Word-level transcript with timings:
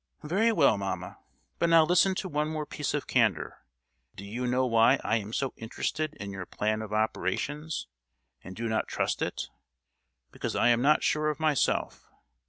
"Very 0.23 0.51
well, 0.51 0.79
mamma; 0.79 1.19
but 1.59 1.69
now 1.69 1.83
listen 1.83 2.15
to 2.15 2.27
one 2.27 2.47
more 2.49 2.65
piece 2.65 2.95
of 2.95 3.05
candour. 3.05 3.63
Do 4.15 4.25
you 4.25 4.47
know 4.47 4.65
why 4.65 4.99
I 5.03 5.17
am 5.17 5.31
so 5.31 5.53
interested 5.57 6.15
in 6.15 6.31
your 6.31 6.47
plan 6.47 6.81
of 6.81 6.91
operations, 6.91 7.85
and 8.43 8.55
do 8.55 8.67
not 8.67 8.87
trust 8.87 9.21
it? 9.21 9.49
because 10.31 10.55
I 10.55 10.69
am 10.69 10.81
not 10.81 11.03
sure 11.03 11.29
of 11.29 11.39
myself! 11.39 12.09